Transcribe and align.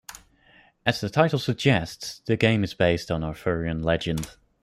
As 0.83 0.99
the 0.99 1.11
title 1.11 1.37
suggests, 1.37 2.21
the 2.25 2.35
game 2.35 2.63
is 2.63 2.73
based 2.73 3.11
on 3.11 3.23
Arthurian 3.23 3.83
legend. 3.83 4.35